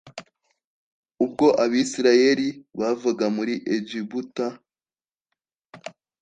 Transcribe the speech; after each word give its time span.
ubwo 1.23 1.47
abisirayeli 1.63 2.47
bavaga 2.79 3.25
muri 3.35 3.53
egiputa 3.75 4.45